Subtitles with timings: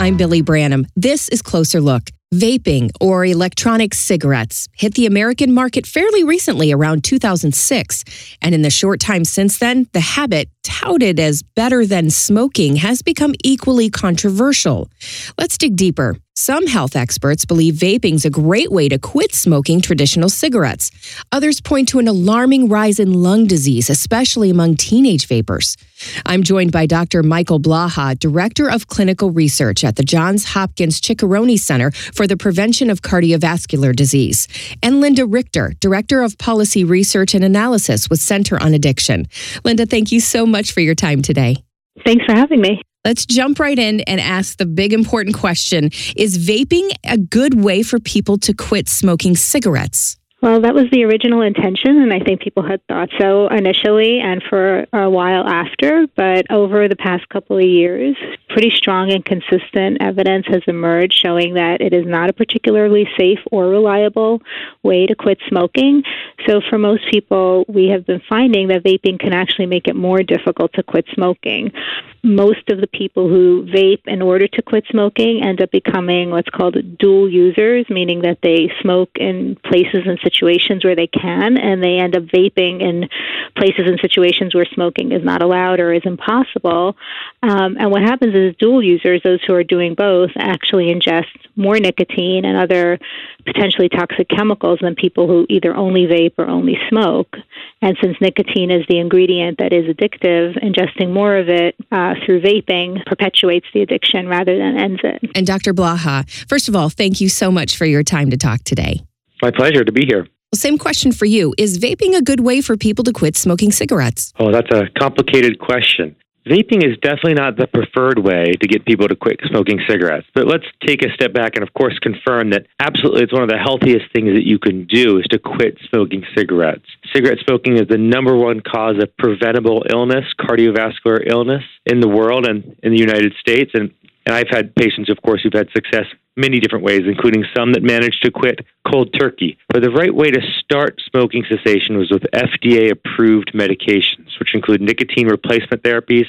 [0.00, 0.86] I'm Billy Branham.
[0.94, 2.10] This is Closer Look.
[2.32, 8.04] Vaping or electronic cigarettes hit the American market fairly recently around 2006.
[8.40, 13.02] And in the short time since then, the habit, touted as better than smoking, has
[13.02, 14.88] become equally controversial.
[15.36, 16.16] Let's dig deeper.
[16.40, 20.92] Some health experts believe vaping's a great way to quit smoking traditional cigarettes.
[21.32, 25.76] Others point to an alarming rise in lung disease, especially among teenage vapers.
[26.24, 27.24] I'm joined by Dr.
[27.24, 32.88] Michael Blaha, Director of Clinical Research at the Johns Hopkins Ciccarone Center for the Prevention
[32.88, 34.46] of Cardiovascular Disease,
[34.80, 39.26] and Linda Richter, Director of Policy Research and Analysis with Center on Addiction.
[39.64, 41.56] Linda, thank you so much for your time today.
[42.04, 42.80] Thanks for having me.
[43.08, 47.82] Let's jump right in and ask the big important question Is vaping a good way
[47.82, 50.18] for people to quit smoking cigarettes?
[50.42, 54.40] Well, that was the original intention, and I think people had thought so initially and
[54.48, 56.06] for a while after.
[56.16, 58.14] But over the past couple of years,
[58.50, 63.40] pretty strong and consistent evidence has emerged showing that it is not a particularly safe
[63.50, 64.40] or reliable
[64.84, 66.04] way to quit smoking.
[66.46, 70.22] So, for most people, we have been finding that vaping can actually make it more
[70.22, 71.72] difficult to quit smoking.
[72.22, 76.50] Most of the people who vape in order to quit smoking end up becoming what's
[76.50, 81.82] called dual users, meaning that they smoke in places and situations where they can, and
[81.82, 83.08] they end up vaping in
[83.56, 86.96] places and situations where smoking is not allowed or is impossible.
[87.42, 91.78] Um, and what happens is dual users, those who are doing both, actually ingest more
[91.78, 92.98] nicotine and other
[93.46, 97.36] potentially toxic chemicals than people who either only vape or only smoke.
[97.80, 102.40] And since nicotine is the ingredient that is addictive, ingesting more of it uh, through
[102.40, 105.30] vaping perpetuates the addiction rather than ends it.
[105.34, 105.72] And Dr.
[105.72, 109.00] Blaha, first of all, thank you so much for your time to talk today.
[109.42, 110.26] My pleasure to be here.
[110.50, 111.54] Well, same question for you.
[111.56, 114.32] Is vaping a good way for people to quit smoking cigarettes?
[114.38, 116.16] Oh, that's a complicated question.
[116.48, 120.26] Vaping is definitely not the preferred way to get people to quit smoking cigarettes.
[120.34, 123.50] But let's take a step back and, of course, confirm that absolutely it's one of
[123.50, 126.86] the healthiest things that you can do is to quit smoking cigarettes.
[127.14, 132.46] Cigarette smoking is the number one cause of preventable illness, cardiovascular illness in the world
[132.46, 133.72] and in the United States.
[133.74, 133.92] And,
[134.28, 136.04] and I've had patients, of course, who've had success
[136.36, 139.56] many different ways, including some that managed to quit cold turkey.
[139.70, 144.82] But the right way to start smoking cessation was with FDA approved medications, which include
[144.82, 146.26] nicotine replacement therapies.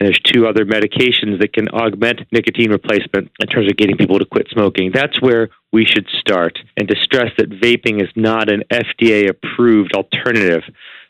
[0.00, 4.18] And there's two other medications that can augment nicotine replacement in terms of getting people
[4.18, 4.90] to quit smoking.
[4.92, 6.58] That's where we should start.
[6.76, 10.64] And to stress that vaping is not an FDA approved alternative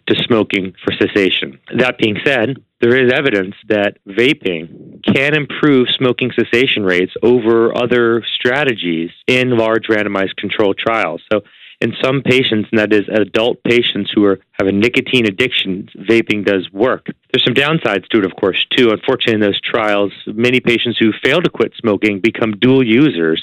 [0.09, 1.59] to smoking for cessation.
[1.79, 8.23] That being said, there is evidence that vaping can improve smoking cessation rates over other
[8.33, 11.21] strategies in large randomized controlled trials.
[11.33, 11.41] So,
[11.81, 16.45] in some patients, and that is adult patients who are have a nicotine addiction, vaping
[16.45, 17.09] does work.
[17.33, 18.91] There's some downsides to it, of course, too.
[18.91, 23.43] Unfortunately, in those trials, many patients who fail to quit smoking become dual users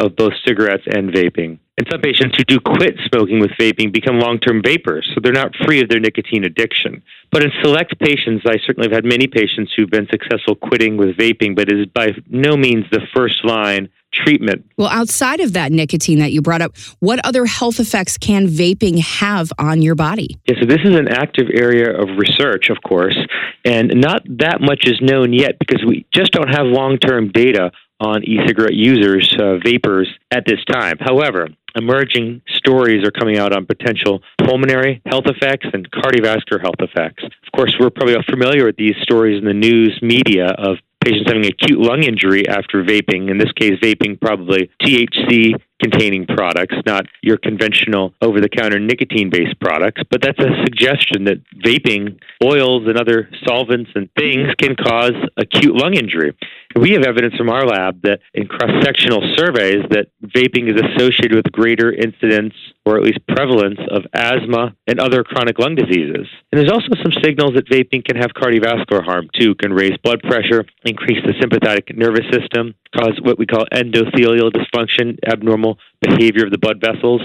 [0.00, 1.58] of both cigarettes and vaping.
[1.78, 5.32] And some patients who do quit smoking with vaping become long term vapers, so they're
[5.32, 7.02] not free of their nicotine addiction.
[7.30, 11.16] But in select patients, I certainly have had many patients who've been successful quitting with
[11.16, 14.66] vaping, but it is by no means the first line treatment.
[14.76, 19.00] Well, outside of that nicotine that you brought up, what other health effects can vaping
[19.00, 20.38] have on your body?
[20.46, 23.16] Yeah, so this is an active area of research, of course,
[23.64, 27.72] and not that much is known yet because we just don't have long term data
[28.02, 30.96] on e cigarette users, uh, vapers, at this time.
[31.00, 37.24] However, emerging stories are coming out on potential pulmonary health effects and cardiovascular health effects.
[37.24, 41.26] Of course, we're probably all familiar with these stories in the news media of patients
[41.26, 43.30] having acute lung injury after vaping.
[43.30, 49.30] In this case, vaping probably THC containing products, not your conventional over the counter nicotine
[49.30, 50.02] based products.
[50.10, 54.64] But that's a suggestion that vaping, oils, and other solvents and things mm-hmm.
[54.64, 56.36] can cause acute lung injury.
[56.76, 61.34] We have evidence from our lab that in cross sectional surveys that vaping is associated
[61.34, 62.54] with greater incidence
[62.86, 66.26] or at least prevalence of asthma and other chronic lung diseases.
[66.50, 70.22] And there's also some signals that vaping can have cardiovascular harm too, can raise blood
[70.22, 76.50] pressure, increase the sympathetic nervous system, cause what we call endothelial dysfunction, abnormal behavior of
[76.50, 77.22] the blood vessels.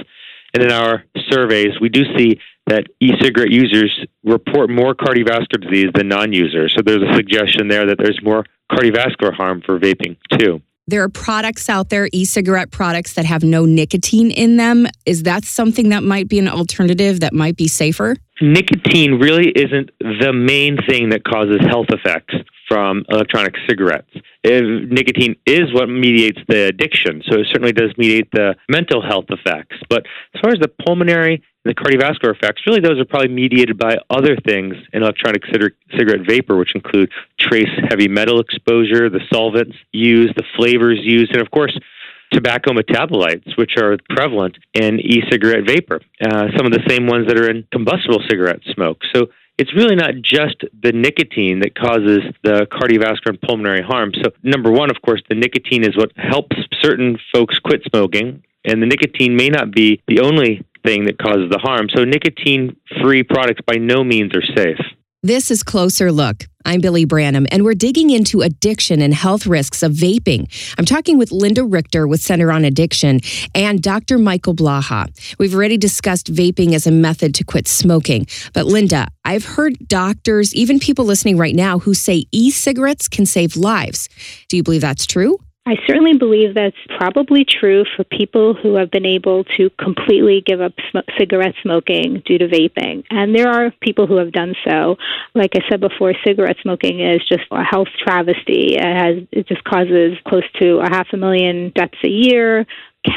[0.53, 5.91] And in our surveys, we do see that e cigarette users report more cardiovascular disease
[5.93, 6.73] than non users.
[6.75, 10.61] So there's a suggestion there that there's more cardiovascular harm for vaping too.
[10.89, 14.87] There are products out there, e cigarette products, that have no nicotine in them.
[15.05, 18.15] Is that something that might be an alternative that might be safer?
[18.39, 22.35] Nicotine really isn't the main thing that causes health effects
[22.67, 24.11] from electronic cigarettes.
[24.43, 29.25] If nicotine is what mediates the addiction, so it certainly does mediate the mental health
[29.29, 29.77] effects.
[29.89, 30.05] But
[30.35, 33.97] as far as the pulmonary and the cardiovascular effects, really those are probably mediated by
[34.09, 40.35] other things in electronic cigarette vapor, which include trace heavy metal exposure, the solvents used,
[40.35, 41.77] the flavors used, and of course,
[42.31, 47.27] tobacco metabolites, which are prevalent in e cigarette vapor, uh, some of the same ones
[47.27, 49.01] that are in combustible cigarette smoke.
[49.15, 49.27] So
[49.57, 54.11] it's really not just the nicotine that causes the cardiovascular and pulmonary harm.
[54.21, 58.81] So, number one, of course, the nicotine is what helps certain folks quit smoking, and
[58.81, 61.87] the nicotine may not be the only thing that causes the harm.
[61.95, 64.79] So, nicotine free products by no means are safe.
[65.23, 66.43] This is Closer Look.
[66.63, 70.45] I'm Billy Branham, and we're digging into addiction and health risks of vaping.
[70.77, 73.21] I'm talking with Linda Richter with Center on Addiction
[73.55, 74.19] and Dr.
[74.19, 75.07] Michael Blaha.
[75.39, 78.27] We've already discussed vaping as a method to quit smoking.
[78.53, 83.25] But Linda, I've heard doctors, even people listening right now, who say e cigarettes can
[83.25, 84.09] save lives.
[84.49, 85.39] Do you believe that's true?
[85.67, 90.61] I certainly believe that's probably true for people who have been able to completely give
[90.61, 93.03] up sm- cigarette smoking due to vaping.
[93.09, 94.95] And there are people who have done so.
[95.35, 98.77] Like I said before, cigarette smoking is just a health travesty.
[98.77, 102.65] It has it just causes close to a half a million deaths a year,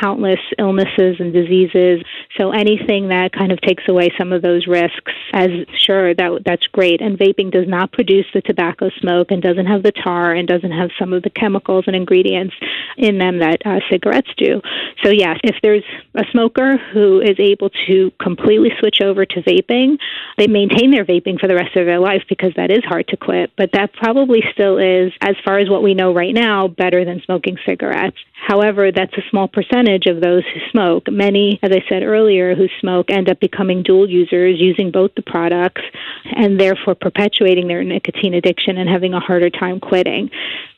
[0.01, 2.03] countless illnesses and diseases.
[2.39, 6.67] So anything that kind of takes away some of those risks, as sure that that's
[6.69, 7.01] great.
[7.01, 10.73] And vaping does not produce the tobacco smoke and doesn't have the tar and doesn't
[10.73, 12.55] have some of the chemicals and ingredients
[12.97, 14.61] in them that uh, cigarettes do.
[15.03, 15.85] So yes, if there's
[16.15, 19.99] a smoker who is able to completely switch over to vaping,
[20.39, 23.17] they maintain their vaping for the rest of their life because that is hard to
[23.17, 23.53] quit.
[23.57, 27.23] But that probably still is, as far as what we know right now, better than
[27.25, 28.17] smoking cigarettes.
[28.47, 31.11] However, that's a small percentage of those who smoke.
[31.11, 35.23] Many, as I said earlier, who smoke end up becoming dual users, using both the
[35.23, 35.83] products,
[36.25, 40.31] and therefore perpetuating their nicotine addiction and having a harder time quitting.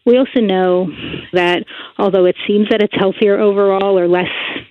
[0.05, 0.89] We also know
[1.33, 1.65] that
[1.99, 4.29] although it seems that it's healthier overall or less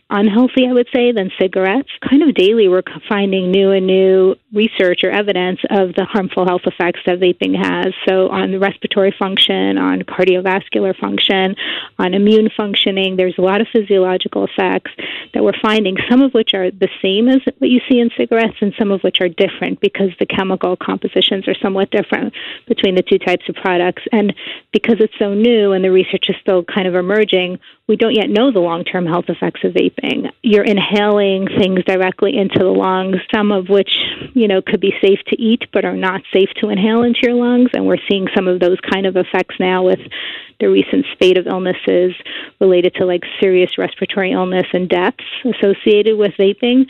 [0.10, 5.04] unhealthy, I would say, than cigarettes, kind of daily we're finding new and new research
[5.04, 7.94] or evidence of the harmful health effects that vaping has.
[8.08, 11.56] So, on the respiratory function, on cardiovascular function,
[11.98, 14.92] on immune functioning, there's a lot of physiological effects
[15.34, 18.58] that we're finding, some of which are the same as what you see in cigarettes,
[18.60, 22.34] and some of which are different because the chemical compositions are somewhat different
[22.68, 24.04] between the two types of products.
[24.12, 24.34] And
[24.74, 28.30] because it's so new and the research is still kind of emerging, we don't yet
[28.30, 30.32] know the long term health effects of vaping.
[30.42, 33.92] You're inhaling things directly into the lungs, some of which,
[34.34, 37.36] you know, could be safe to eat but are not safe to inhale into your
[37.36, 37.70] lungs.
[37.74, 40.00] And we're seeing some of those kind of effects now with
[40.60, 42.14] the recent spate of illnesses
[42.60, 46.86] related to like serious respiratory illness and deaths associated with vaping.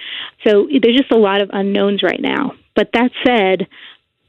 [0.46, 2.54] So there's just a lot of unknowns right now.
[2.76, 3.68] But that said,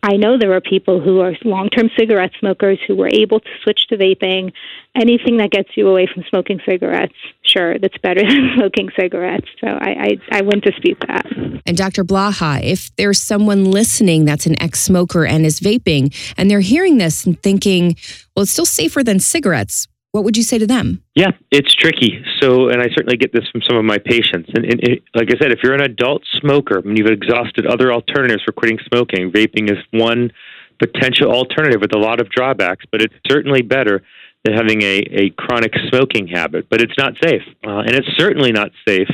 [0.04, 3.48] I know there are people who are long term cigarette smokers who were able to
[3.62, 4.52] switch to vaping.
[4.96, 9.46] Anything that gets you away from smoking cigarettes, sure, that's better than smoking cigarettes.
[9.60, 11.24] So I, I, I wouldn't dispute that.
[11.64, 12.04] And Dr.
[12.04, 16.98] Blaha, if there's someone listening that's an ex smoker and is vaping, and they're hearing
[16.98, 17.96] this and thinking,
[18.34, 21.02] well, it's still safer than cigarettes, what would you say to them?
[21.14, 22.22] Yeah, it's tricky.
[22.40, 24.50] So, and I certainly get this from some of my patients.
[24.54, 27.92] And, and, and like I said, if you're an adult smoker and you've exhausted other
[27.92, 30.30] alternatives for quitting smoking, vaping is one
[30.78, 34.02] potential alternative with a lot of drawbacks, but it's certainly better
[34.44, 36.68] than having a, a chronic smoking habit.
[36.68, 37.42] But it's not safe.
[37.66, 39.10] Uh, and it's certainly not safe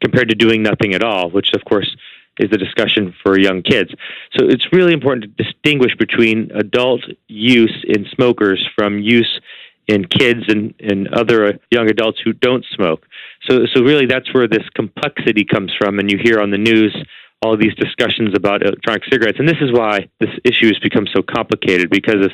[0.00, 1.96] compared to doing nothing at all, which, of course,
[2.38, 3.90] is the discussion for young kids.
[4.38, 9.40] So it's really important to distinguish between adult use in smokers from use
[9.88, 13.06] in kids and, and other young adults who don't smoke.
[13.48, 15.98] So, so really, that's where this complexity comes from.
[15.98, 16.94] And you hear on the news
[17.42, 19.38] all these discussions about electronic cigarettes.
[19.38, 22.32] And this is why this issue has become so complicated because of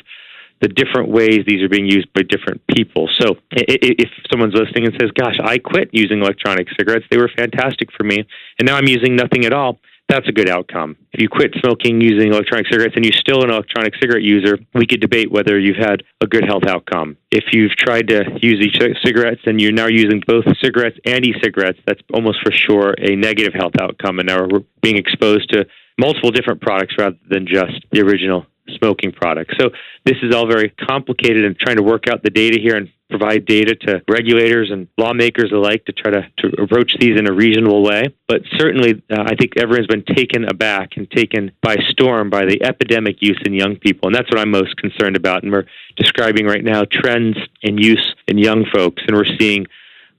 [0.61, 3.09] the different ways these are being used by different people.
[3.19, 7.89] So if someone's listening and says, Gosh, I quit using electronic cigarettes, they were fantastic
[7.91, 8.25] for me,
[8.57, 10.95] and now I'm using nothing at all, that's a good outcome.
[11.13, 14.85] If you quit smoking using electronic cigarettes and you're still an electronic cigarette user, we
[14.85, 17.17] could debate whether you've had a good health outcome.
[17.31, 21.33] If you've tried to use e cigarettes and you're now using both cigarettes and e
[21.41, 24.19] cigarettes, that's almost for sure a negative health outcome.
[24.19, 25.65] And now we're being exposed to
[25.97, 28.45] multiple different products rather than just the original
[28.77, 29.55] smoking products.
[29.59, 29.69] So
[30.05, 33.45] this is all very complicated and trying to work out the data here and provide
[33.45, 37.83] data to regulators and lawmakers alike to try to, to approach these in a reasonable
[37.83, 38.05] way.
[38.27, 42.63] But certainly, uh, I think everyone's been taken aback and taken by storm by the
[42.63, 44.07] epidemic use in young people.
[44.07, 45.43] And that's what I'm most concerned about.
[45.43, 49.03] And we're describing right now trends in use in young folks.
[49.07, 49.67] And we're seeing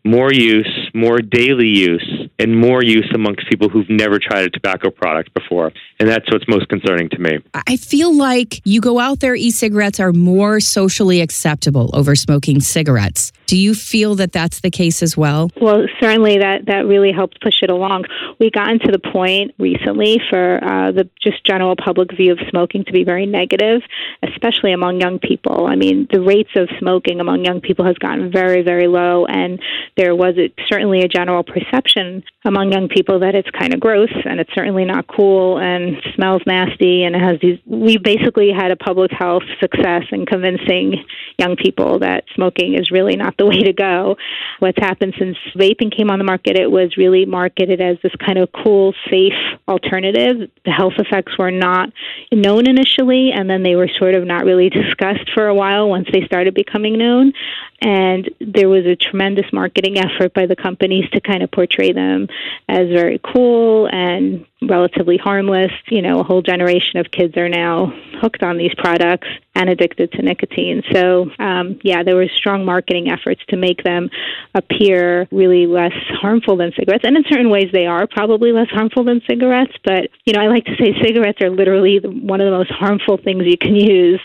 [0.07, 4.91] more use, more daily use, and more use amongst people who've never tried a tobacco
[4.91, 5.73] product before.
[5.99, 7.39] And that's what's most concerning to me.
[7.55, 12.61] I feel like you go out there, e cigarettes are more socially acceptable over smoking
[12.61, 13.33] cigarettes.
[13.47, 15.51] Do you feel that that's the case as well?
[15.61, 18.05] Well, certainly that, that really helped push it along.
[18.41, 22.85] We gotten to the point recently for uh, the just general public view of smoking
[22.85, 23.83] to be very negative,
[24.23, 25.67] especially among young people.
[25.67, 29.61] I mean, the rates of smoking among young people has gotten very, very low, and
[29.97, 34.11] there was a, certainly a general perception among young people that it's kind of gross
[34.25, 37.59] and it's certainly not cool and smells nasty and it has these.
[37.67, 41.05] We basically had a public health success in convincing
[41.39, 44.17] young people that smoking is really not the way to go.
[44.59, 48.39] What's happened since vaping came on the market, it was really marketed as this kind
[48.39, 49.35] of cool, safe
[49.69, 50.51] alternative.
[50.65, 51.91] The health effects were not
[52.33, 56.09] known initially, and then they were sort of not really discussed for a while once
[56.13, 57.33] they started becoming known.
[57.81, 62.29] And there was a tremendous marketing effort by the companies to kind of portray them
[62.69, 65.73] as very cool and relatively harmless.
[65.89, 70.13] You know, a whole generation of kids are now hooked on these products and addicted
[70.13, 70.83] to nicotine.
[70.93, 74.11] So, um, yeah, there were strong marketing efforts to make them
[74.55, 77.05] appear really less harmful than cigarettes.
[77.05, 79.73] And in certain ways, they are probably less harmful than cigarettes.
[79.85, 83.19] But, you know, I like to say cigarettes are literally one of the most harmful
[83.19, 84.21] things you can use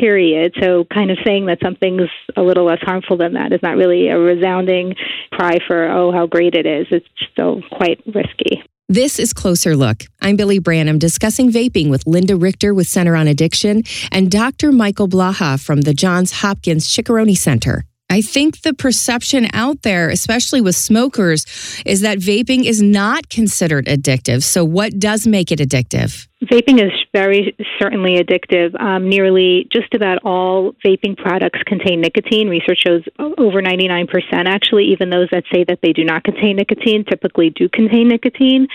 [0.00, 0.54] period.
[0.60, 4.08] So, kind of saying that something's a little less harmful than that is not really
[4.08, 4.94] a resounding
[5.30, 6.86] cry for, oh, how great it is.
[6.90, 8.62] It's still quite risky.
[8.88, 10.04] This is Closer Look.
[10.20, 13.82] I'm Billy Branham discussing vaping with Linda Richter with Center on Addiction
[14.12, 14.72] and Dr.
[14.72, 17.86] Michael Blaha from the Johns Hopkins Ciccarone Center.
[18.14, 21.44] I think the perception out there, especially with smokers,
[21.84, 24.44] is that vaping is not considered addictive.
[24.44, 26.28] So, what does make it addictive?
[26.44, 28.80] Vaping is very certainly addictive.
[28.80, 32.48] Um, nearly just about all vaping products contain nicotine.
[32.48, 34.06] Research shows over 99%
[34.46, 38.68] actually, even those that say that they do not contain nicotine typically do contain nicotine.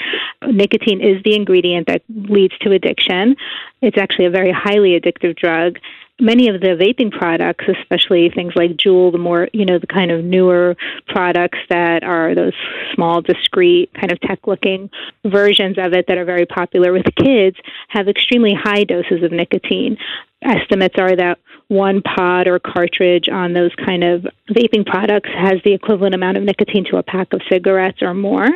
[0.46, 3.38] Nicotine is the ingredient that leads to addiction.
[3.81, 5.79] It's actually a very highly addictive drug
[6.19, 10.11] many of the vaping products, especially things like Juul, the more, you know, the kind
[10.11, 10.75] of newer
[11.07, 12.53] products that are those
[12.93, 14.89] small, discreet, kind of tech looking
[15.25, 17.57] versions of it that are very popular with kids,
[17.89, 19.97] have extremely high doses of nicotine.
[20.41, 25.73] Estimates are that one pod or cartridge on those kind of vaping products has the
[25.73, 28.47] equivalent amount of nicotine to a pack of cigarettes or more.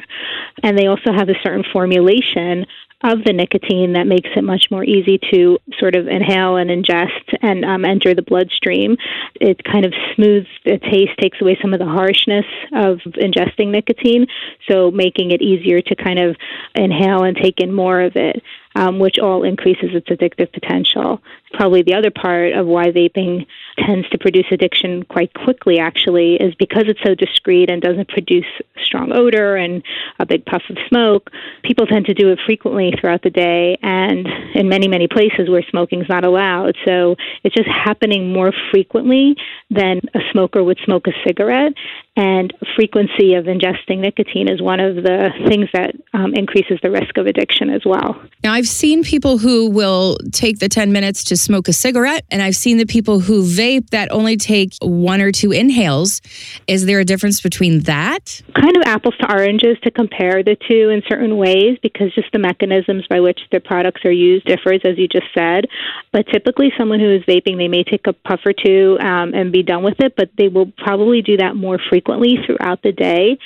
[0.64, 2.66] And they also have a certain formulation
[3.04, 7.36] of the nicotine that makes it much more easy to sort of inhale and ingest
[7.42, 8.98] and um, enter the bloodstream.
[9.36, 14.28] It kind of smooths the taste, takes away some of the harshness of ingesting nicotine,
[14.70, 16.36] so making it easier to kind of
[16.76, 18.42] inhale and take in more of it
[18.76, 21.22] um, which all increases its addictive potential.
[21.54, 23.46] Probably the other part of why vaping
[23.78, 28.46] tends to produce addiction quite quickly, actually, is because it's so discreet and doesn't produce
[28.84, 29.84] strong odor and
[30.20, 31.30] a big puff of smoke.
[31.64, 35.64] People tend to do it frequently throughout the day and in many, many places where
[35.70, 36.76] smoking is not allowed.
[36.86, 39.36] So it's just happening more frequently
[39.70, 41.74] than a smoker would smoke a cigarette.
[42.16, 47.18] And frequency of ingesting nicotine is one of the things that um, increases the risk
[47.18, 48.22] of addiction as well.
[48.44, 52.44] Now, I've seen people who will take the 10 minutes to smoke a cigarette, and
[52.44, 56.22] I've seen the people who vape that only take one or two inhales.
[56.68, 58.44] Is there a difference between that?
[58.54, 62.38] Kind of apples to oranges to compare the two in certain ways because just the
[62.38, 65.66] mechanisms by which the products are used differs, as you just said.
[66.12, 69.52] But typically, someone who is vaping, they may take a puff or two um, and
[69.52, 72.92] be done with it, but they will probably do that more frequently frequently throughout the
[72.92, 73.38] day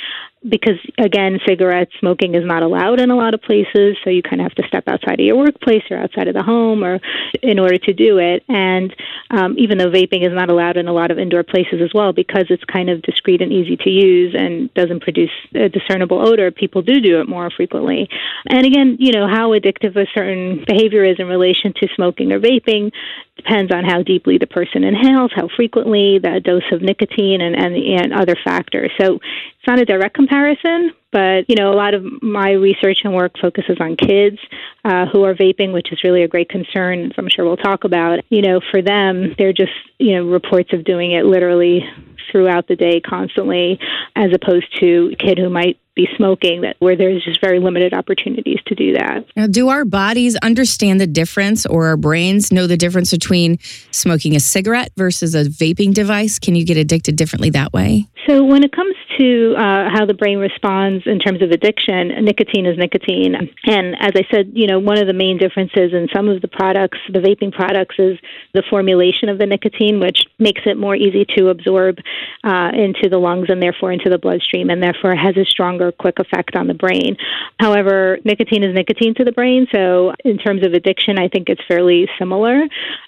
[0.48, 4.40] because again cigarette smoking is not allowed in a lot of places so you kind
[4.40, 7.00] of have to step outside of your workplace or outside of the home or
[7.42, 8.44] in order to do it.
[8.48, 8.96] And
[9.32, 12.14] um, even though vaping is not allowed in a lot of indoor places as well
[12.14, 16.52] because it's kind of discreet and easy to use and doesn't produce a discernible odor
[16.52, 18.08] people do do it more frequently.
[18.48, 22.40] And again you know how addictive a certain behavior is in relation to smoking or
[22.40, 22.92] vaping
[23.38, 27.76] depends on how deeply the person inhales, how frequently, the dose of nicotine, and, and,
[27.76, 28.92] and other factors.
[29.00, 33.14] So it's not a direct comparison, but you know, a lot of my research and
[33.14, 34.38] work focuses on kids
[34.84, 37.06] uh, who are vaping, which is really a great concern.
[37.06, 38.20] As I'm sure we'll talk about.
[38.30, 41.86] You know, for them, they're just you know reports of doing it literally
[42.32, 43.80] throughout the day constantly,
[44.16, 47.94] as opposed to a kid who might be smoking that where there's just very limited
[47.94, 49.26] opportunities to do that.
[49.36, 53.58] Now, do our bodies understand the difference or our brains know the difference between
[53.92, 56.40] smoking a cigarette versus a vaping device?
[56.40, 58.08] Can you get addicted differently that way?
[58.28, 62.66] So when it comes to uh, how the brain responds in terms of addiction, nicotine
[62.66, 63.36] is nicotine.
[63.66, 66.48] And as I said, you know, one of the main differences in some of the
[66.48, 68.20] products, the vaping products, is
[68.54, 71.98] the formulation of the nicotine, which makes it more easy to absorb
[72.44, 76.20] uh, into the lungs and therefore into the bloodstream, and therefore has a stronger, quick
[76.20, 77.18] effect on the brain.
[77.60, 81.62] However, nicotine is nicotine to the brain, so in terms of addiction, I think it's
[81.68, 82.64] fairly similar.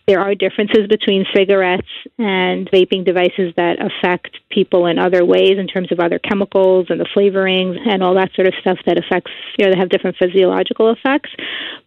[0.08, 5.68] There are differences between cigarettes and vaping devices that affect people in other ways in
[5.68, 9.32] terms of other chemicals and the flavorings and all that sort of stuff that affects,
[9.58, 11.30] you know, they have different physiological effects.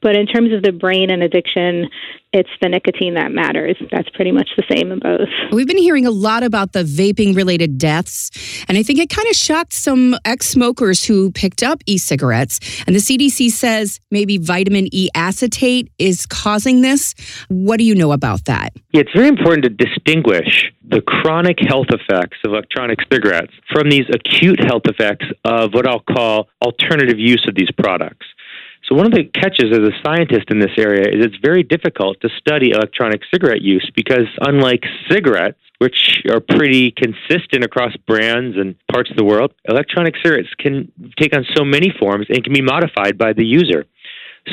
[0.00, 1.88] But in terms of the brain and addiction,
[2.32, 3.76] it's the nicotine that matters.
[3.90, 5.28] That's pretty much the same in both.
[5.52, 8.30] We've been hearing a lot about the vaping related deaths,
[8.68, 12.58] and I think it kind of shocked some ex smokers who picked up e cigarettes.
[12.86, 17.14] And the CDC says maybe vitamin E acetate is causing this.
[17.48, 18.72] What do you know about that?
[18.92, 24.04] Yeah, it's very important to distinguish the chronic health effects of electronic cigarettes from these
[24.12, 28.26] acute health effects of what I'll call alternative use of these products.
[28.92, 32.20] So, one of the catches as a scientist in this area is it's very difficult
[32.20, 38.74] to study electronic cigarette use because, unlike cigarettes, which are pretty consistent across brands and
[38.92, 42.60] parts of the world, electronic cigarettes can take on so many forms and can be
[42.60, 43.86] modified by the user.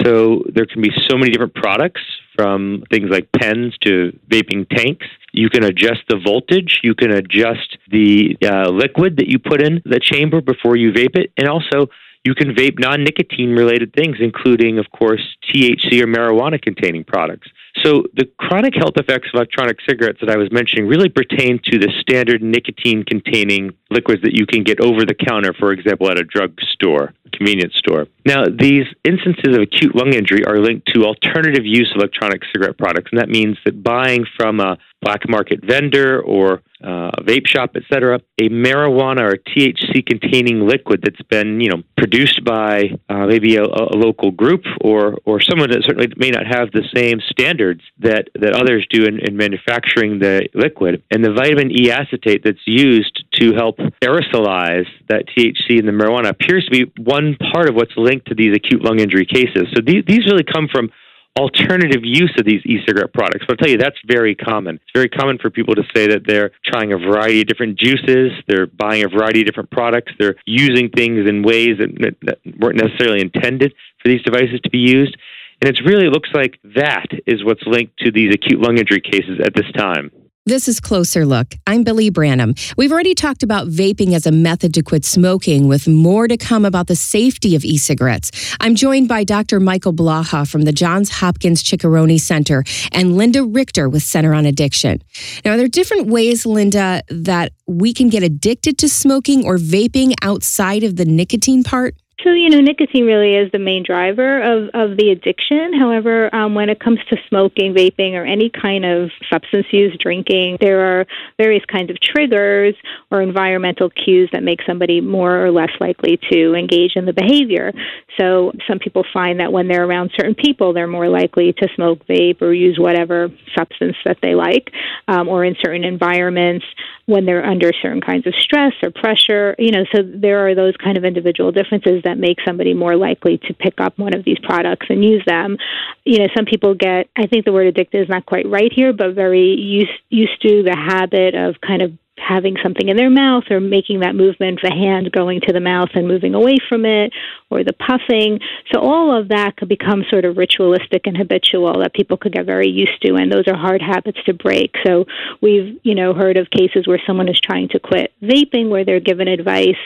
[0.06, 2.02] So, there can be so many different products
[2.38, 5.08] from things like pens to vaping tanks.
[5.34, 6.80] You can adjust the voltage.
[6.82, 11.18] You can adjust the uh, liquid that you put in the chamber before you vape
[11.18, 11.34] it.
[11.38, 11.90] And also,
[12.24, 17.50] you can vape non nicotine related things, including, of course, THC or marijuana containing products.
[17.84, 21.80] So, the chronic health effects of electronic cigarettes that I was mentioning really pertain to
[21.80, 26.20] the standard nicotine containing liquids that you can get over the counter, for example, at
[26.20, 28.08] a drug store, convenience store.
[28.26, 32.78] Now, these instances of acute lung injury are linked to alternative use of electronic cigarette
[32.78, 37.48] products, and that means that buying from a black market vendor or uh, a vape
[37.48, 43.26] shop, etc., a marijuana or THC containing liquid that's been, you know, produced by uh,
[43.26, 47.20] maybe a, a, local group or or someone that certainly may not have the same
[47.30, 52.44] standards that that others do in, in manufacturing the liquid, and the vitamin E acetate
[52.44, 57.70] that's used to help aerosolize that THC in the marijuana appears to be one part
[57.70, 59.68] of what's linked to these acute lung injury cases.
[59.74, 60.92] So these, these really come from
[61.40, 63.46] alternative use of these e-cigarette products.
[63.48, 64.76] But I'll tell you, that's very common.
[64.76, 68.34] It's very common for people to say that they're trying a variety of different juices,
[68.48, 72.78] they're buying a variety of different products, they're using things in ways that, that weren't
[72.78, 75.16] necessarily intended for these devices to be used.
[75.62, 79.40] And it really looks like that is what's linked to these acute lung injury cases
[79.44, 80.12] at this time.
[80.50, 81.54] This is Closer Look.
[81.68, 82.56] I'm Billy Branham.
[82.76, 86.66] We've already talked about vaping as a method to quit smoking, with more to come
[86.66, 88.32] about the safety of e cigarettes.
[88.60, 89.60] I'm joined by Dr.
[89.60, 95.04] Michael Blaha from the Johns Hopkins Ciccarone Center and Linda Richter with Center on Addiction.
[95.46, 100.16] Now, are there different ways, Linda, that we can get addicted to smoking or vaping
[100.24, 101.96] outside of the nicotine part?
[102.24, 105.74] So, you know, nicotine really is the main driver of, of the addiction.
[105.74, 110.58] However, um, when it comes to smoking, vaping, or any kind of substance use, drinking,
[110.60, 111.06] there are
[111.38, 112.76] various kinds of triggers
[113.10, 117.72] or environmental cues that make somebody more or less likely to engage in the behavior.
[118.20, 122.06] So, some people find that when they're around certain people, they're more likely to smoke,
[122.06, 124.72] vape, or use whatever substance that they like,
[125.08, 126.66] um, or in certain environments
[127.10, 129.56] when they're under certain kinds of stress or pressure.
[129.58, 133.40] You know, so there are those kind of individual differences that make somebody more likely
[133.48, 135.58] to pick up one of these products and use them.
[136.06, 138.94] You know, some people get, I think the word addicted is not quite right here,
[138.94, 143.44] but very used, used to the habit of kind of having something in their mouth
[143.50, 147.12] or making that movement, the hand going to the mouth and moving away from it,
[147.50, 148.40] or the puffing.
[148.72, 152.46] So all of that could become sort of ritualistic and habitual that people could get
[152.46, 154.76] very used to, and those are hard habits to break.
[154.86, 155.06] So
[155.42, 159.00] we've, you know, heard of cases where someone is trying to quit vaping, where they're
[159.00, 159.80] given advice,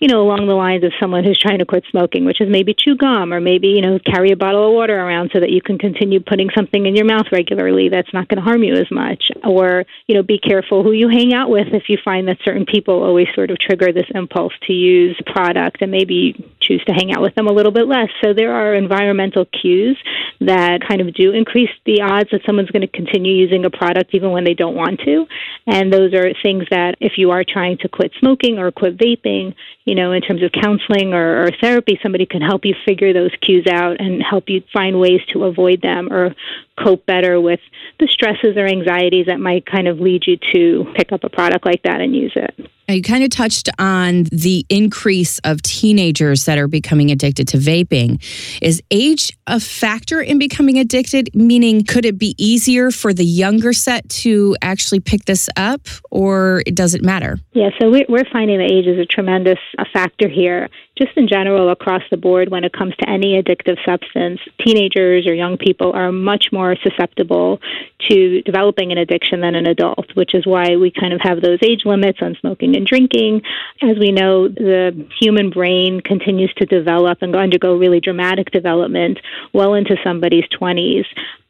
[0.00, 2.74] you know, along the lines of someone who's trying to quit smoking, which is maybe
[2.74, 5.62] chew gum or maybe, you know, carry a bottle of water around so that you
[5.62, 8.90] can continue putting something in your mouth regularly that's not going to harm you as
[8.90, 9.30] much.
[9.44, 12.66] Or, you know, be careful who you hang out with if you find that certain
[12.66, 16.92] people always sort of trigger this impulse to use a product and maybe choose to
[16.92, 18.08] hang out with them a little bit less.
[18.24, 19.96] So there are environmental cues
[20.40, 24.14] that kind of do increase the odds that someone's going to continue using a product
[24.14, 25.26] even when they don't want to.
[25.66, 29.54] And those are things that if you are trying to quit smoking or quit vaping,
[29.84, 33.32] you know, in terms of counseling or, or therapy, somebody can help you figure those
[33.40, 36.34] cues out and help you find ways to avoid them or
[36.78, 37.60] cope better with
[37.98, 41.64] the stresses or anxieties that might kind of lead you to pick up a product
[41.66, 42.70] like that and use it.
[42.88, 48.22] You kind of touched on the increase of teenagers that are becoming addicted to vaping.
[48.62, 51.34] Is age a factor in becoming addicted?
[51.34, 55.80] Meaning, could it be easier for the younger set to actually pick this up,
[56.12, 57.40] or does it matter?
[57.54, 59.58] Yeah, so we're finding that age is a tremendous
[59.92, 64.40] factor here just in general across the board when it comes to any addictive substance,
[64.64, 67.60] teenagers or young people are much more susceptible
[68.08, 71.58] to developing an addiction than an adult, which is why we kind of have those
[71.62, 73.42] age limits on smoking and drinking.
[73.82, 79.18] As we know, the human brain continues to develop and undergo really dramatic development
[79.52, 81.04] well into somebody's 20s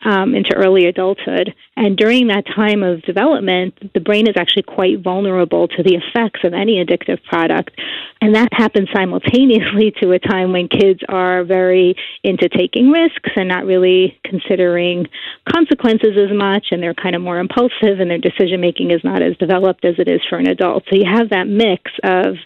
[0.06, 1.52] um, into early adulthood.
[1.76, 6.40] And during that time of development, the brain is actually quite vulnerable to the effects
[6.44, 7.72] of any addictive product.
[8.20, 13.48] And that happens simultaneously to a time when kids are very into taking risks and
[13.48, 15.06] not really considering
[15.52, 19.22] consequences as much, and they're kind of more impulsive, and their decision making is not
[19.22, 20.84] as developed as it is for an adult.
[20.88, 22.36] So you have that mix of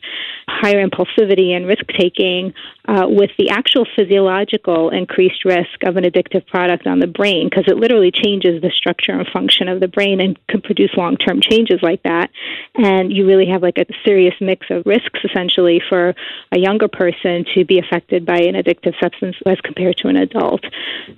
[0.48, 2.52] higher impulsivity and risk taking
[2.88, 7.64] uh, with the actual physiological increased risk of an addictive product on the brain because
[7.66, 11.40] it literally changes the structure and function of the brain and can produce long term
[11.40, 12.30] changes like that.
[12.76, 16.14] And you really have like a serious mix of risks essentially for
[16.52, 20.64] a younger person to be affected by an addictive substance as compared to an adult.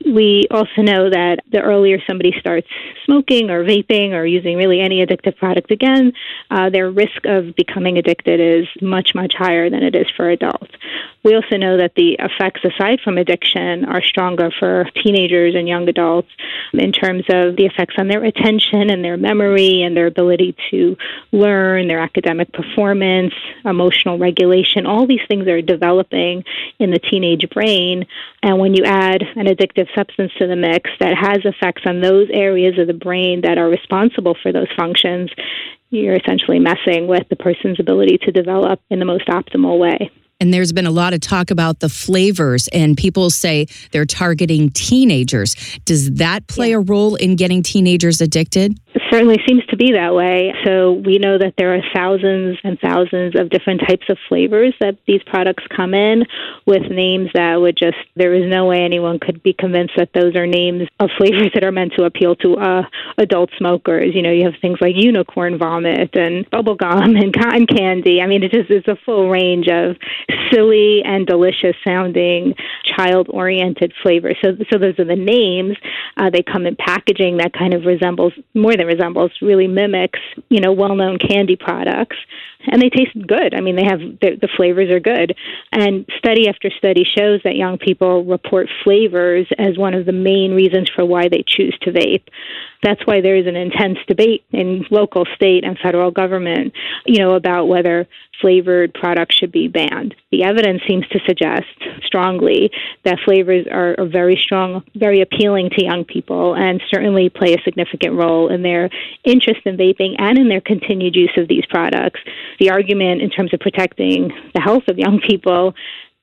[0.04, 2.68] We also know that the earlier somebody starts
[3.04, 6.12] smoking or vaping or using really any addictive product again,
[6.50, 10.72] uh, their risk of becoming addicted is much, much higher than it is for adults.
[11.24, 15.88] We also know that the effects aside from addiction are stronger for teenagers and young
[15.88, 16.21] adults
[16.72, 20.96] in terms of the effects on their attention and their memory and their ability to
[21.32, 24.86] learn, their academic performance, emotional regulation.
[24.86, 26.44] All these things are developing
[26.78, 28.06] in the teenage brain.
[28.42, 32.28] And when you add an addictive substance to the mix that has effects on those
[32.32, 35.30] areas of the brain that are responsible for those functions,
[35.90, 40.10] you're essentially messing with the person's ability to develop in the most optimal way.
[40.42, 44.70] And there's been a lot of talk about the flavors, and people say they're targeting
[44.70, 45.54] teenagers.
[45.84, 46.78] Does that play yeah.
[46.78, 48.76] a role in getting teenagers addicted?
[48.92, 50.52] It certainly seems to be that way.
[50.64, 54.98] So we know that there are thousands and thousands of different types of flavors that
[55.06, 56.24] these products come in
[56.66, 60.34] with names that would just, there is no way anyone could be convinced that those
[60.34, 62.82] are names of flavors that are meant to appeal to uh,
[63.16, 64.12] adult smokers.
[64.12, 68.20] You know, you have things like unicorn vomit and bubblegum and cotton candy.
[68.20, 69.96] I mean, it just is a full range of
[70.50, 74.36] silly and delicious sounding child oriented flavors.
[74.42, 75.76] So, so those are the names.
[76.16, 80.60] Uh, they come in packaging that kind of resembles more than resembles, really mimics, you
[80.60, 82.16] know, well-known candy products,
[82.66, 83.54] and they taste good.
[83.54, 85.36] I mean, they have the, the flavors are good,
[85.72, 90.54] and study after study shows that young people report flavors as one of the main
[90.54, 92.28] reasons for why they choose to vape.
[92.82, 96.72] That's why there is an intense debate in local, state, and federal government,
[97.06, 98.08] you know, about whether
[98.40, 100.16] flavored products should be banned.
[100.32, 101.66] The evidence seems to suggest
[102.04, 102.72] strongly
[103.04, 107.62] that flavors are, are very strong, very appealing to young people, and certainly play a
[107.62, 108.90] significant role in their
[109.24, 112.20] interest in vaping and in their continued use of these products.
[112.58, 115.74] The argument in terms of protecting the health of young people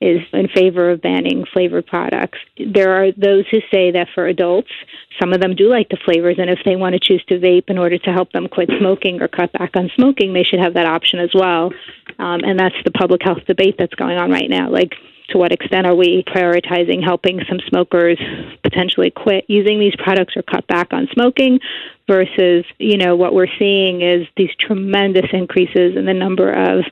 [0.02, 2.38] is in favor of banning flavored products.
[2.58, 4.72] There are those who say that for adults,
[5.20, 7.70] some of them do like the flavors, and if they want to choose to vape
[7.70, 10.76] in order to help them quit smoking or cut back on smoking, they should have
[10.76, 11.74] that option as well.
[12.18, 14.70] Um, and that's the public health debate that's going on right now.
[14.70, 14.94] Like,
[15.30, 18.20] to what extent are we prioritizing helping some smokers
[18.64, 21.60] potentially quit using these products or cut back on smoking
[22.08, 26.84] versus, you know, what we're seeing is these tremendous increases in the number of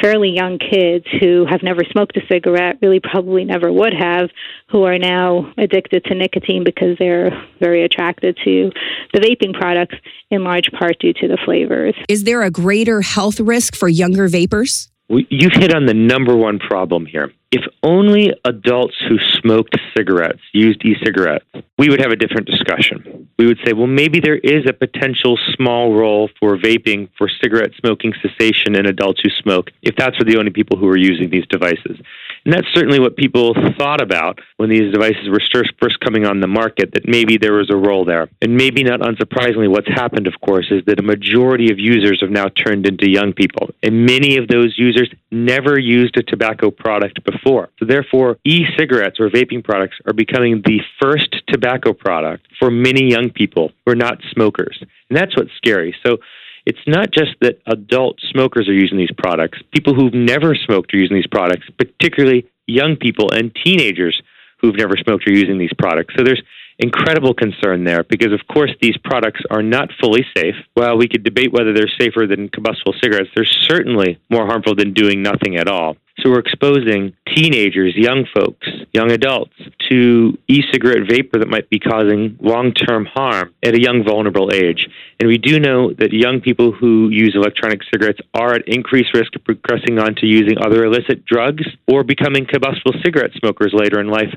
[0.00, 4.30] fairly young kids who have never smoked a cigarette, really probably never would have,
[4.68, 7.30] who are now addicted to nicotine because they're
[7.60, 8.72] very attracted to
[9.12, 9.94] the vaping products
[10.30, 11.94] in large part due to the flavors.
[12.08, 14.90] Is there a greater health risk for younger vapers?
[15.08, 20.84] You've hit on the number one problem here if only adults who smoked cigarettes used
[20.84, 21.44] e cigarettes,
[21.78, 23.28] we would have a different discussion.
[23.38, 27.70] We would say, well, maybe there is a potential small role for vaping for cigarette
[27.78, 31.30] smoking cessation in adults who smoke, if that's for the only people who are using
[31.30, 31.96] these devices.
[32.44, 35.40] And that's certainly what people thought about when these devices were
[35.80, 38.28] first coming on the market, that maybe there was a role there.
[38.42, 42.30] And maybe not unsurprisingly, what's happened, of course, is that a majority of users have
[42.30, 43.70] now turned into young people.
[43.82, 47.70] And many of those users never used a tobacco product before.
[47.78, 53.30] So therefore, e-cigarettes or vaping products are becoming the first tobacco product for many young
[53.30, 54.78] people who are not smokers.
[55.08, 55.96] And that's what's scary.
[56.04, 56.18] So
[56.66, 59.58] it's not just that adult smokers are using these products.
[59.72, 64.20] People who've never smoked are using these products, particularly young people and teenagers
[64.60, 66.14] who've never smoked are using these products.
[66.16, 66.42] So there's
[66.78, 70.54] incredible concern there because, of course, these products are not fully safe.
[70.74, 74.92] While we could debate whether they're safer than combustible cigarettes, they're certainly more harmful than
[74.92, 75.96] doing nothing at all.
[76.20, 79.54] So we're exposing teenagers, young folks, young adults
[79.90, 84.50] to e cigarette vapor that might be causing long term harm at a young, vulnerable
[84.52, 84.86] age.
[85.18, 89.34] And we do know that young people who use electronic cigarettes are at increased risk
[89.34, 94.06] of progressing on to using other illicit drugs or becoming combustible cigarette smokers later in
[94.06, 94.32] life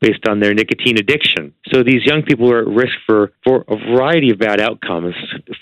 [0.00, 1.54] based on their nicotine addiction.
[1.72, 5.14] So these young people are at risk for, for a variety of bad outcomes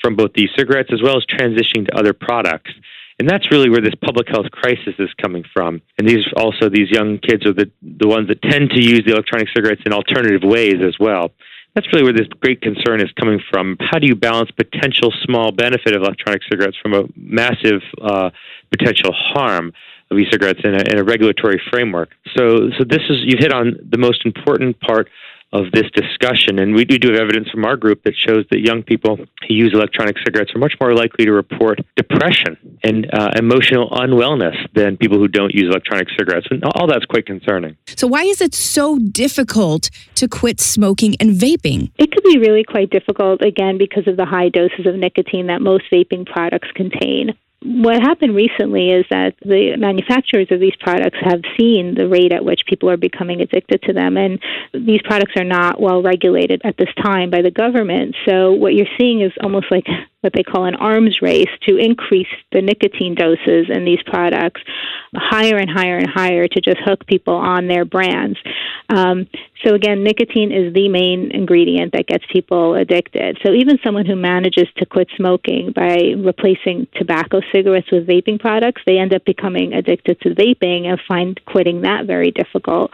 [0.03, 2.71] from both these cigarettes as well as transitioning to other products.
[3.19, 5.81] And that's really where this public health crisis is coming from.
[5.99, 9.13] And these also these young kids are the the ones that tend to use the
[9.13, 11.31] electronic cigarettes in alternative ways as well.
[11.75, 13.77] That's really where this great concern is coming from.
[13.81, 18.31] How do you balance potential small benefit of electronic cigarettes from a massive uh,
[18.71, 19.73] potential harm?
[20.11, 22.11] of e-cigarettes in a, in a regulatory framework.
[22.37, 25.09] So, so this is you've hit on the most important part
[25.53, 26.59] of this discussion.
[26.59, 29.73] And we do have evidence from our group that shows that young people who use
[29.73, 35.19] electronic cigarettes are much more likely to report depression and uh, emotional unwellness than people
[35.19, 36.47] who don't use electronic cigarettes.
[36.51, 37.77] And all that's quite concerning.
[37.97, 41.91] So, why is it so difficult to quit smoking and vaping?
[41.99, 45.63] It could be really quite difficult, again, because of the high doses of nicotine that
[45.63, 51.41] most vaping products contain what happened recently is that the manufacturers of these products have
[51.59, 54.39] seen the rate at which people are becoming addicted to them, and
[54.75, 58.15] these products are not well regulated at this time by the government.
[58.29, 59.87] So, what you're seeing is almost like
[60.25, 64.63] what they call an arms race to increase the nicotine doses in these products
[65.17, 68.39] higher and higher and higher to just hook people on their brands.
[68.89, 69.29] Um,
[69.65, 73.39] so, again, nicotine is the main ingredient that gets people addicted.
[73.43, 78.83] So, even someone who manages to quit smoking by replacing tobacco cigarettes with vaping products,
[78.85, 82.91] they end up becoming addicted to vaping and find quitting that very difficult.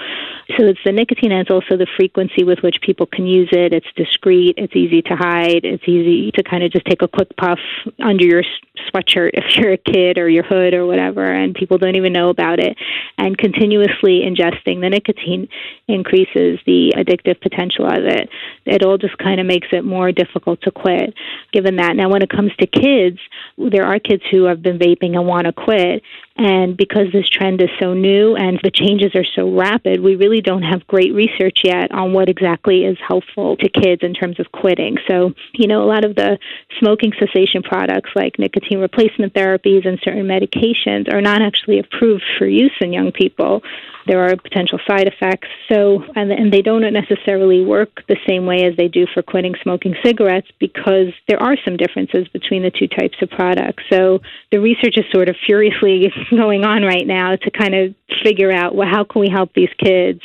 [0.56, 3.72] So, it's the nicotine and it's also the frequency with which people can use it.
[3.72, 7.36] It's discreet, it's easy to hide, it's easy to kind of just take a quick
[7.36, 7.58] puff
[8.02, 8.42] under your
[8.88, 12.30] sweatshirt if you're a kid or your hood or whatever, and people don't even know
[12.30, 12.78] about it.
[13.18, 15.48] And continuously ingesting the nicotine
[15.86, 18.30] increases the addictive potential of it.
[18.64, 21.12] It all just kind of makes it more difficult to quit,
[21.52, 21.94] given that.
[21.94, 23.18] Now, when it comes to kids,
[23.58, 26.02] there are kids who have been vaping and want to quit,
[26.36, 30.40] and because this trend is so new and the changes are so rapid, we really
[30.40, 34.50] don't have great research yet on what exactly is helpful to kids in terms of
[34.50, 34.96] quitting.
[35.06, 36.38] So, you know, a lot of the
[36.78, 42.46] smoking cessation products like nicotine replacement therapies and certain medications are not actually approved for
[42.46, 43.62] use in young people.
[44.06, 45.48] There are potential side effects.
[45.70, 49.54] So, and, and they don't necessarily work the same way as they do for quitting
[49.62, 53.84] smoking cigarettes because there are some differences between the two types of products.
[53.90, 54.20] So,
[54.50, 58.74] the research is sort of furiously going on right now to kind of figure out
[58.74, 60.20] well, how can we help these kids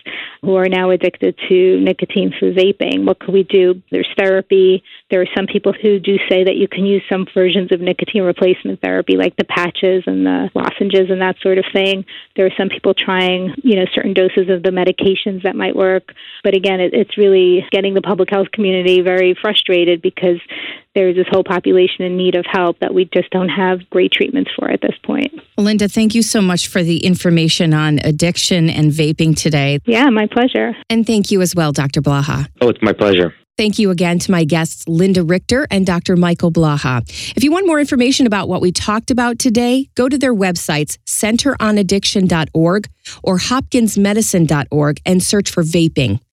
[0.45, 3.05] who are now addicted to nicotine through vaping?
[3.05, 3.81] What can we do?
[3.91, 4.83] There's therapy.
[5.09, 8.23] There are some people who do say that you can use some versions of nicotine
[8.23, 12.05] replacement therapy, like the patches and the lozenges and that sort of thing.
[12.35, 16.13] There are some people trying, you know, certain doses of the medications that might work.
[16.43, 20.39] But again, it, it's really getting the public health community very frustrated because
[20.95, 24.51] there's this whole population in need of help that we just don't have great treatments
[24.57, 25.33] for at this point.
[25.57, 29.79] Linda, thank you so much for the information on addiction and vaping today.
[29.85, 30.75] Yeah, my pleasure.
[30.89, 32.01] And thank you as well, Dr.
[32.01, 32.47] Blaha.
[32.61, 33.33] Oh, it's my pleasure.
[33.57, 36.17] Thank you again to my guests, Linda Richter and Dr.
[36.17, 37.01] Michael Blaha.
[37.37, 40.97] If you want more information about what we talked about today, go to their websites,
[41.05, 42.89] centeronaddiction.org
[43.23, 46.19] or hopkinsmedicine.org, and search for vaping.